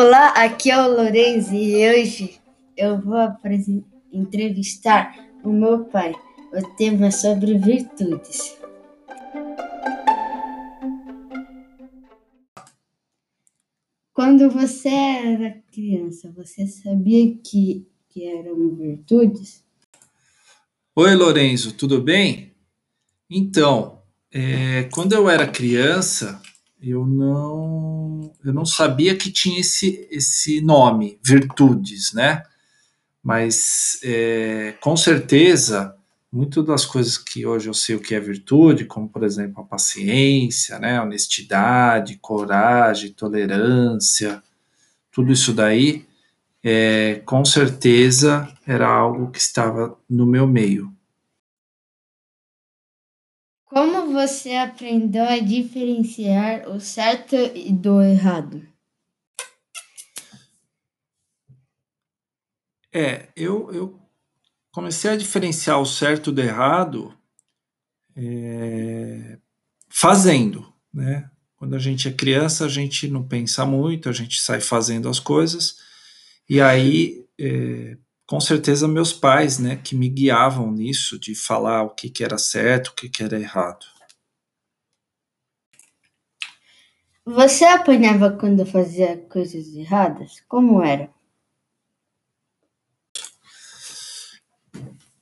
[0.00, 2.38] Olá, aqui é o Lourenço e hoje
[2.76, 3.18] eu vou
[4.12, 5.12] entrevistar
[5.42, 6.14] o meu pai.
[6.52, 8.56] O tema é sobre virtudes.
[14.12, 19.64] Quando você era criança, você sabia que, que eram virtudes?
[20.94, 22.52] Oi, Lourenço, tudo bem?
[23.28, 26.40] Então, é, quando eu era criança,
[26.80, 32.42] eu não, eu não sabia que tinha esse, esse nome, virtudes, né?
[33.22, 35.94] Mas é, com certeza,
[36.30, 39.66] muitas das coisas que hoje eu sei o que é virtude, como por exemplo a
[39.66, 44.42] paciência, né, honestidade, coragem, tolerância,
[45.10, 46.06] tudo isso daí,
[46.62, 50.92] é, com certeza era algo que estava no meu meio.
[53.68, 57.36] Como você aprendeu a diferenciar o certo
[57.70, 58.66] do errado?
[62.90, 64.00] É, eu, eu
[64.72, 67.14] comecei a diferenciar o certo do errado
[68.16, 69.38] é,
[69.88, 71.30] fazendo, né?
[71.54, 75.20] Quando a gente é criança, a gente não pensa muito, a gente sai fazendo as
[75.20, 75.76] coisas,
[76.48, 81.90] e aí é, com certeza meus pais, né, que me guiavam nisso, de falar o
[81.90, 83.86] que, que era certo, o que, que era errado.
[87.24, 90.42] Você apanhava quando fazia coisas erradas?
[90.46, 91.10] Como era?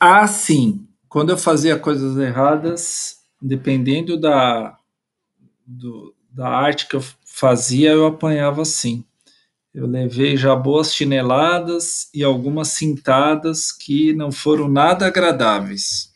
[0.00, 0.88] Ah, sim.
[1.08, 4.76] Quando eu fazia coisas erradas, dependendo da,
[5.64, 9.04] do, da arte que eu fazia, eu apanhava sim.
[9.76, 16.14] Eu levei já boas chineladas e algumas cintadas que não foram nada agradáveis.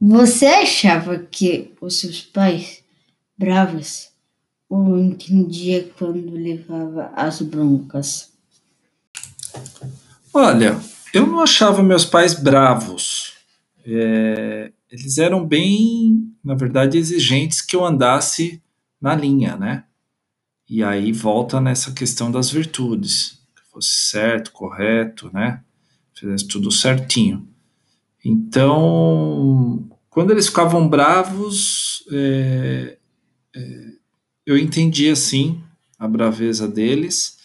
[0.00, 2.82] Você achava que os seus pais
[3.38, 4.08] bravos
[4.68, 8.32] ou entendia quando levava as broncas?
[10.34, 10.80] Olha,
[11.14, 13.34] eu não achava meus pais bravos.
[13.86, 18.60] É, eles eram bem, na verdade, exigentes que eu andasse
[19.00, 19.84] na linha, né?
[20.68, 25.62] E aí volta nessa questão das virtudes, que fosse certo, correto, né?
[26.14, 27.48] Fizesse tudo certinho.
[28.24, 32.98] Então, quando eles ficavam bravos, é,
[33.54, 33.92] é,
[34.44, 35.62] eu entendia sim
[35.98, 37.38] a braveza deles,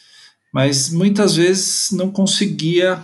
[0.53, 3.01] mas muitas vezes não conseguia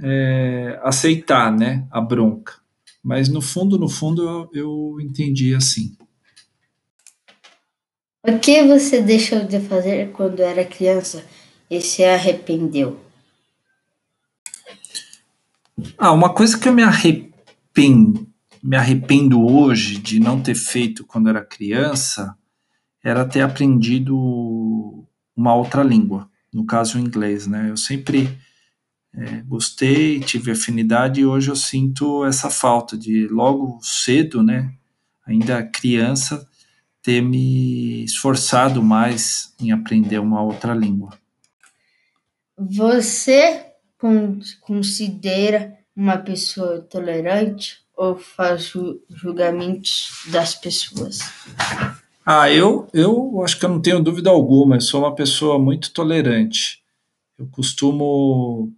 [0.00, 2.54] é, aceitar, né, a bronca.
[3.02, 5.96] Mas no fundo, no fundo, eu, eu entendia assim.
[8.24, 11.24] O que você deixou de fazer quando era criança
[11.68, 13.00] e se arrependeu?
[15.98, 18.28] Ah, uma coisa que eu me arrependo,
[18.62, 22.36] me arrependo hoje de não ter feito quando era criança
[23.02, 25.04] era ter aprendido
[25.36, 27.70] uma outra língua, no caso o inglês, né?
[27.70, 28.38] Eu sempre
[29.12, 34.72] é, gostei, tive afinidade e hoje eu sinto essa falta de logo cedo, né?
[35.26, 36.48] Ainda criança,
[37.02, 41.10] ter me esforçado mais em aprender uma outra língua.
[42.56, 43.66] Você
[44.60, 48.72] considera uma pessoa tolerante ou faz
[49.10, 51.20] julgamentos das pessoas?
[52.24, 55.92] Ah, eu, eu acho que eu não tenho dúvida alguma, eu sou uma pessoa muito
[55.92, 56.82] tolerante.
[57.38, 58.72] Eu costumo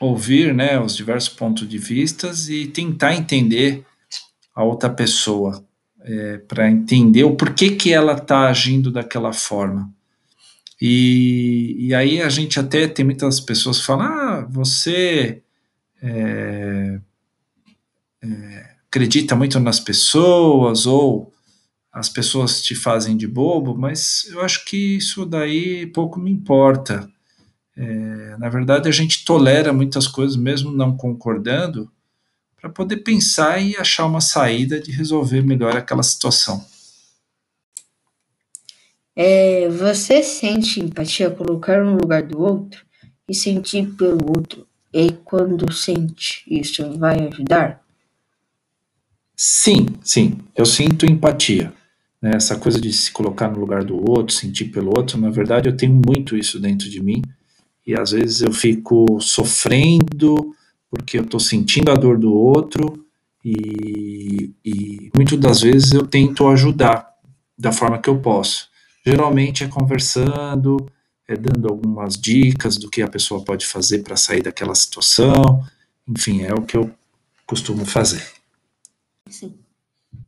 [0.00, 3.84] ouvir né, os diversos pontos de vistas e tentar entender
[4.54, 5.64] a outra pessoa
[6.04, 9.92] é, para entender o porquê que ela está agindo daquela forma.
[10.80, 15.42] E, e aí a gente até tem muitas pessoas que falam, ah, você
[16.02, 17.00] é,
[18.22, 21.32] é, acredita muito nas pessoas, ou
[21.92, 27.08] as pessoas te fazem de bobo, mas eu acho que isso daí pouco me importa.
[27.76, 31.90] É, na verdade, a gente tolera muitas coisas, mesmo não concordando,
[32.62, 36.64] para poder pensar e achar uma saída de resolver melhor aquela situação.
[39.16, 42.86] É, você sente empatia colocar no lugar do outro
[43.28, 44.64] e sentir pelo outro,
[44.94, 47.82] e quando sente isso vai ajudar?
[49.36, 51.72] Sim, sim, eu sinto empatia.
[52.20, 52.30] Né?
[52.36, 55.76] Essa coisa de se colocar no lugar do outro, sentir pelo outro, na verdade eu
[55.76, 57.22] tenho muito isso dentro de mim
[57.84, 60.54] e às vezes eu fico sofrendo
[60.92, 63.06] porque eu estou sentindo a dor do outro
[63.42, 67.08] e, e muitas das vezes eu tento ajudar
[67.58, 68.68] da forma que eu posso.
[69.04, 70.86] Geralmente é conversando,
[71.26, 75.64] é dando algumas dicas do que a pessoa pode fazer para sair daquela situação.
[76.06, 76.90] Enfim, é o que eu
[77.46, 78.22] costumo fazer.
[79.30, 79.54] Sim.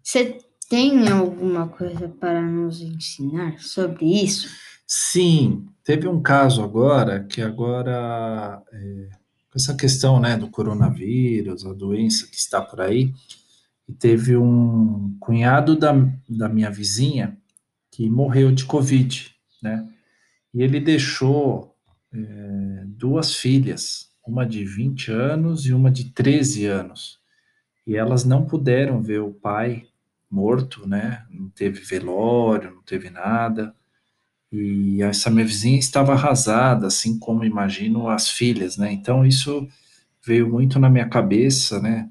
[0.03, 4.49] Você tem alguma coisa para nos ensinar sobre isso?
[4.87, 9.09] Sim, teve um caso agora que agora é,
[9.55, 13.15] com essa questão, né, do coronavírus, a doença que está por aí,
[13.89, 15.93] e teve um cunhado da,
[16.29, 17.39] da minha vizinha
[17.93, 19.89] que morreu de Covid, né?
[20.53, 21.77] E ele deixou
[22.13, 27.21] é, duas filhas, uma de 20 anos e uma de 13 anos.
[27.87, 29.87] E elas não puderam ver o pai
[30.29, 31.25] morto, né?
[31.31, 33.73] Não teve velório, não teve nada.
[34.57, 38.93] E essa minha vizinha estava arrasada, assim como imagino as filhas, né?
[38.93, 39.67] Então isso
[40.25, 42.09] veio muito na minha cabeça, né?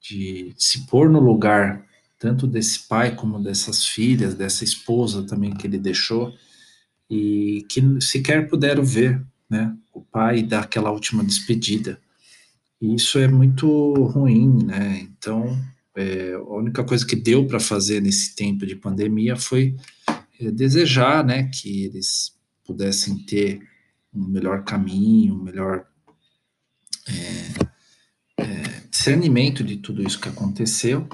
[0.00, 1.84] De se pôr no lugar
[2.18, 6.32] tanto desse pai como dessas filhas, dessa esposa também que ele deixou,
[7.10, 9.76] e que sequer puderam ver, né?
[9.92, 12.00] O pai dar aquela última despedida.
[12.80, 15.00] E isso é muito ruim, né?
[15.02, 15.58] Então,
[15.94, 19.76] é, a única coisa que deu para fazer nesse tempo de pandemia foi
[20.50, 23.60] desejar, né, que eles pudessem ter
[24.14, 25.86] um melhor caminho, um melhor
[27.08, 31.08] é, é, discernimento de tudo isso que aconteceu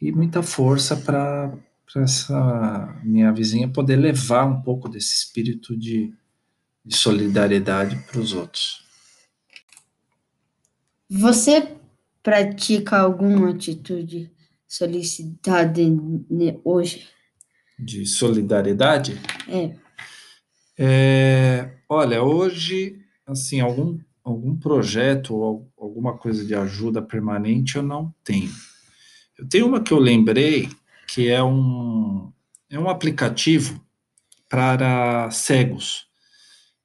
[0.00, 1.52] e muita força para
[1.96, 6.14] essa minha vizinha poder levar um pouco desse espírito de,
[6.84, 8.86] de solidariedade para os outros.
[11.10, 11.74] Você
[12.22, 14.30] pratica alguma atitude
[14.66, 15.80] solicitada
[16.62, 17.08] hoje?
[17.78, 19.20] De solidariedade?
[19.48, 19.74] É.
[20.78, 21.70] é.
[21.88, 28.50] Olha, hoje, assim, algum, algum projeto ou alguma coisa de ajuda permanente eu não tenho.
[29.38, 30.68] Eu tenho uma que eu lembrei,
[31.06, 32.32] que é um,
[32.68, 33.80] é um aplicativo
[34.48, 36.06] para cegos.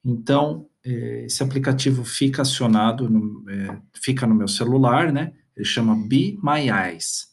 [0.05, 5.33] Então, é, esse aplicativo fica acionado, no, é, fica no meu celular, né?
[5.55, 7.27] Ele chama Be My Eyes.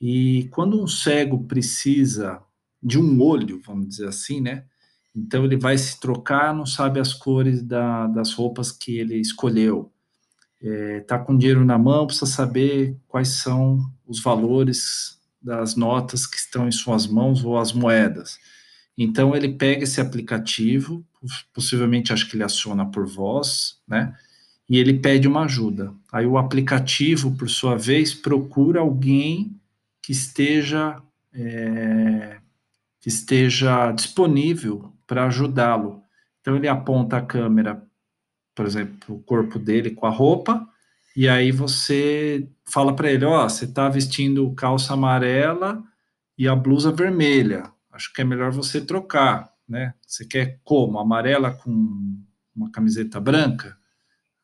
[0.00, 2.40] E quando um cego precisa
[2.82, 4.64] de um olho, vamos dizer assim, né?
[5.14, 9.92] Então ele vai se trocar, não sabe as cores da, das roupas que ele escolheu.
[10.60, 16.36] É, tá com dinheiro na mão, precisa saber quais são os valores das notas que
[16.36, 18.38] estão em suas mãos ou as moedas.
[18.96, 21.04] Então ele pega esse aplicativo,
[21.54, 24.14] possivelmente acho que ele aciona por voz, né?
[24.68, 25.94] E ele pede uma ajuda.
[26.12, 29.56] Aí o aplicativo, por sua vez, procura alguém
[30.02, 31.00] que esteja
[31.32, 32.38] é,
[33.00, 36.02] que esteja disponível para ajudá-lo.
[36.40, 37.82] Então ele aponta a câmera,
[38.54, 40.66] por exemplo, o corpo dele com a roupa,
[41.16, 45.82] e aí você fala para ele, ó, oh, você está vestindo calça amarela
[46.36, 47.72] e a blusa vermelha.
[47.90, 49.94] Acho que é melhor você trocar, né?
[50.06, 50.98] Você quer como?
[50.98, 52.22] Amarela com
[52.54, 53.76] uma camiseta branca?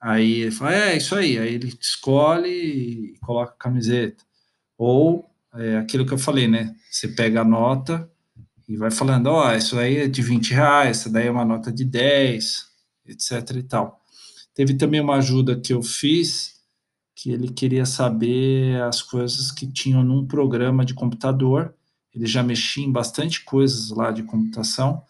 [0.01, 1.39] Aí ele fala, é, isso aí.
[1.39, 4.25] Aí ele escolhe e coloca a camiseta.
[4.77, 6.75] Ou é, aquilo que eu falei, né?
[6.91, 8.11] Você pega a nota
[8.69, 11.45] e vai falando, ó, oh, isso aí é de 20 reais, essa daí é uma
[11.45, 12.67] nota de 10,
[13.07, 14.01] etc e tal.
[14.55, 16.55] Teve também uma ajuda que eu fiz,
[17.15, 21.75] que ele queria saber as coisas que tinham num programa de computador,
[22.15, 25.03] ele já mexia em bastante coisas lá de computação,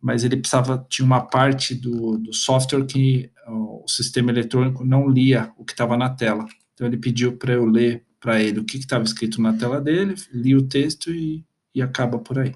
[0.00, 5.52] mas ele precisava, tinha uma parte do, do software que o sistema eletrônico não lia
[5.56, 6.46] o que estava na tela.
[6.74, 10.14] Então ele pediu para eu ler para ele o que estava escrito na tela dele,
[10.32, 12.54] li o texto e, e acaba por aí.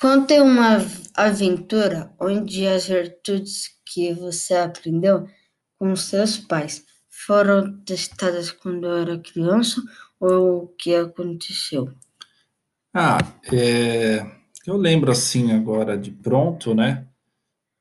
[0.00, 0.78] Conte uma
[1.12, 5.26] aventura onde as virtudes que você aprendeu
[5.76, 6.84] com seus pais
[7.26, 9.82] foram testadas quando era criança
[10.20, 11.92] ou o que aconteceu?
[12.94, 13.18] Ah,
[13.52, 14.24] é,
[14.64, 17.08] eu lembro assim agora de pronto, né?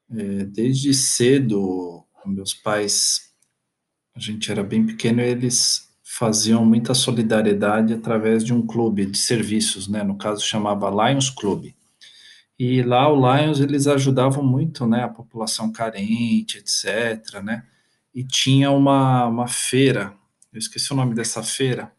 [0.10, 3.32] É, desde cedo, meus pais,
[4.16, 9.88] a gente era bem pequeno, eles faziam muita solidariedade através de um clube de serviços,
[9.88, 10.02] né?
[10.02, 11.77] No caso chamava Lions Club.
[12.60, 17.64] E lá o Lions eles ajudavam muito, né, a população carente, etc, né?
[18.14, 20.14] E tinha uma, uma feira,
[20.52, 21.92] eu esqueci o nome dessa feira,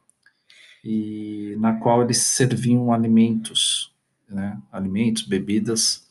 [0.85, 3.95] e na qual eles serviam alimentos,
[4.29, 6.09] né, alimentos, bebidas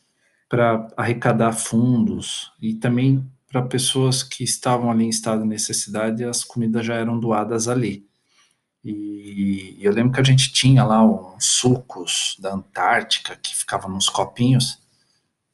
[0.49, 6.43] para arrecadar fundos e também para pessoas que estavam ali em estado de necessidade, as
[6.43, 8.06] comidas já eram doadas ali.
[8.89, 14.07] E eu lembro que a gente tinha lá uns sucos da Antártica que ficavam nos
[14.07, 14.79] copinhos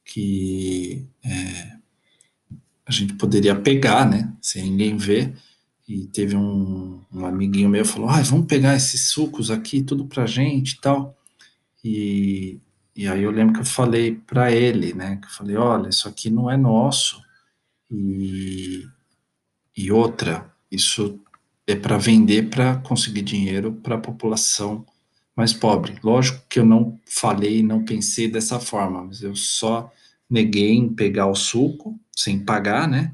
[0.04, 1.76] que é,
[2.86, 5.34] a gente poderia pegar, né, sem ninguém ver.
[5.88, 10.26] E teve um, um amiguinho meu falou: ah, vamos pegar esses sucos aqui, tudo pra
[10.26, 11.18] gente e tal.
[11.82, 12.58] E,
[12.94, 16.08] e aí eu lembro que eu falei para ele, né, que eu falei: olha, isso
[16.08, 17.20] aqui não é nosso.
[17.90, 18.86] E,
[19.76, 21.20] e outra, isso
[21.66, 24.84] é para vender para conseguir dinheiro para a população
[25.36, 25.96] mais pobre.
[26.02, 29.90] Lógico que eu não falei, não pensei dessa forma, mas eu só
[30.28, 33.12] neguei em pegar o suco sem pagar, né?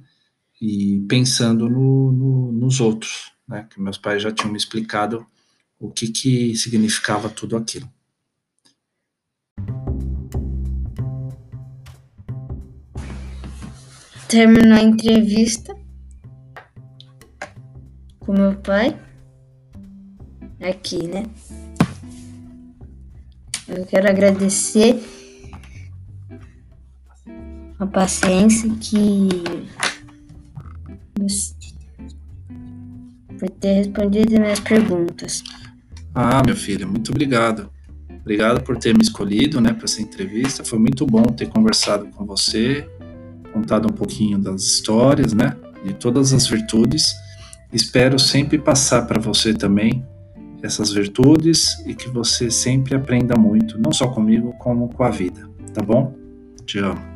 [0.61, 3.67] E pensando no, no, nos outros, né?
[3.71, 5.27] Que meus pais já tinham me explicado
[5.79, 7.89] o que, que significava tudo aquilo.
[14.29, 15.80] Terminou a entrevista
[18.31, 18.97] com meu pai.
[20.63, 21.25] Aqui, né?
[23.67, 25.03] Eu quero agradecer
[27.77, 29.29] a paciência que
[33.37, 35.43] por ter respondido minhas perguntas.
[36.15, 37.69] Ah, meu filho, muito obrigado.
[38.21, 40.63] Obrigado por ter me escolhido, né, para essa entrevista.
[40.63, 42.89] Foi muito bom ter conversado com você,
[43.53, 47.13] contado um pouquinho das histórias, né, de todas as virtudes.
[47.73, 50.05] Espero sempre passar para você também
[50.63, 55.49] essas virtudes e que você sempre aprenda muito, não só comigo, como com a vida,
[55.73, 56.15] tá bom?
[56.67, 57.10] Te amo.